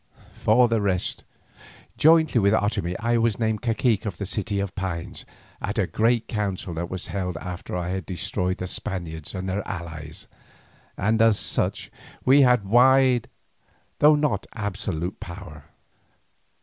[0.33, 1.23] For the rest,
[1.95, 5.25] jointly with Otomie I was named cacique of the City of Pines
[5.61, 9.61] at a great council that was held after I had destroyed the Spaniards and their
[9.67, 10.25] allies,
[10.97, 11.91] and as such
[12.25, 13.29] we had wide
[13.99, 15.65] though not absolute power.